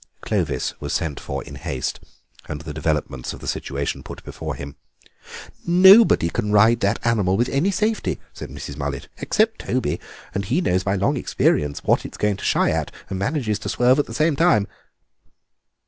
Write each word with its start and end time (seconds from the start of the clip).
Clovis 0.21 0.73
was 0.81 0.93
sent 0.93 1.19
for 1.19 1.43
in 1.43 1.53
haste, 1.53 1.99
and 2.47 2.61
the 2.61 2.73
developments 2.73 3.33
of 3.33 3.39
the 3.39 3.47
situation 3.47 4.01
put 4.01 4.23
before 4.23 4.55
him. 4.55 4.75
"Nobody 5.67 6.27
can 6.31 6.51
ride 6.51 6.79
that 6.79 6.97
animal 7.05 7.37
with 7.37 7.47
any 7.49 7.69
safety," 7.69 8.19
said 8.33 8.49
Mrs. 8.49 8.77
Mullet, 8.77 9.09
"except 9.17 9.59
Toby, 9.59 9.99
and 10.33 10.45
he 10.45 10.59
knows 10.59 10.83
by 10.83 10.95
long 10.95 11.17
experience 11.17 11.83
what 11.83 12.03
it 12.03 12.13
is 12.13 12.17
going 12.17 12.37
to 12.37 12.43
shy 12.43 12.71
at, 12.71 12.91
and 13.11 13.19
manages 13.19 13.59
to 13.59 13.69
swerve 13.69 13.99
at 13.99 14.07
the 14.07 14.15
same 14.15 14.35
time." 14.35 14.67